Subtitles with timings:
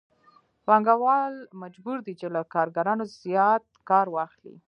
[0.65, 4.55] پانګوال مجبور دی چې له کارګرانو زیات کار واخلي